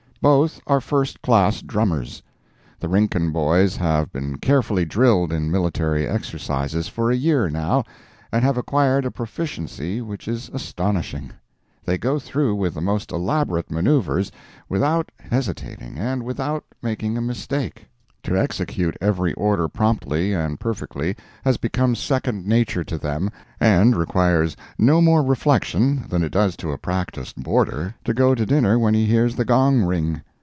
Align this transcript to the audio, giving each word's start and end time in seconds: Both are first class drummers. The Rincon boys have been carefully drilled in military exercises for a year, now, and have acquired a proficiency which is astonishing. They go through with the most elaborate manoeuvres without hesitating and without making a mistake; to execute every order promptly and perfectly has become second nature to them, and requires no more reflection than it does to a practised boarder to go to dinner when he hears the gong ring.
Both 0.23 0.61
are 0.67 0.79
first 0.81 1.23
class 1.23 1.63
drummers. 1.63 2.21
The 2.79 2.87
Rincon 2.87 3.31
boys 3.31 3.75
have 3.77 4.11
been 4.13 4.37
carefully 4.37 4.85
drilled 4.85 5.33
in 5.33 5.49
military 5.49 6.07
exercises 6.07 6.87
for 6.87 7.09
a 7.09 7.15
year, 7.15 7.49
now, 7.49 7.85
and 8.31 8.45
have 8.45 8.55
acquired 8.55 9.03
a 9.03 9.09
proficiency 9.09 9.99
which 9.99 10.27
is 10.27 10.47
astonishing. 10.53 11.31
They 11.83 11.97
go 11.97 12.19
through 12.19 12.53
with 12.53 12.75
the 12.75 12.81
most 12.81 13.11
elaborate 13.11 13.71
manoeuvres 13.71 14.31
without 14.69 15.11
hesitating 15.17 15.97
and 15.97 16.21
without 16.21 16.65
making 16.83 17.17
a 17.17 17.21
mistake; 17.21 17.87
to 18.23 18.37
execute 18.39 18.95
every 19.01 19.33
order 19.33 19.67
promptly 19.67 20.31
and 20.31 20.59
perfectly 20.59 21.15
has 21.43 21.57
become 21.57 21.95
second 21.95 22.45
nature 22.45 22.83
to 22.83 22.95
them, 22.95 23.31
and 23.59 23.95
requires 23.95 24.55
no 24.77 25.01
more 25.01 25.23
reflection 25.23 26.05
than 26.07 26.21
it 26.21 26.29
does 26.31 26.55
to 26.55 26.71
a 26.71 26.77
practised 26.77 27.41
boarder 27.43 27.95
to 28.05 28.13
go 28.13 28.35
to 28.35 28.45
dinner 28.45 28.77
when 28.77 28.93
he 28.93 29.07
hears 29.07 29.35
the 29.37 29.45
gong 29.45 29.81
ring. 29.81 30.21